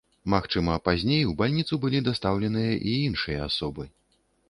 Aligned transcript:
Магчыма, 0.33 0.77
пазней 0.89 1.21
ў 1.25 1.31
бальніцу 1.43 1.73
былі 1.85 2.03
дастаўленыя 2.09 2.73
і 2.89 2.99
іншыя 3.07 3.49
асобы. 3.53 3.83